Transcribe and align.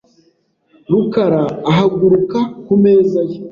rukara 0.91 1.41
ahaguruka 1.69 2.39
ku 2.65 2.73
meza 2.83 3.21
ye. 3.29 3.37